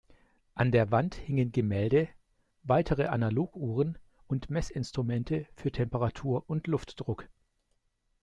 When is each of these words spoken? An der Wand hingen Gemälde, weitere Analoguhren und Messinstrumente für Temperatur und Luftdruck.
An 0.55 0.71
der 0.71 0.89
Wand 0.89 1.13
hingen 1.13 1.51
Gemälde, 1.51 2.09
weitere 2.63 3.05
Analoguhren 3.05 3.99
und 4.25 4.49
Messinstrumente 4.49 5.45
für 5.53 5.71
Temperatur 5.71 6.43
und 6.49 6.65
Luftdruck. 6.65 7.29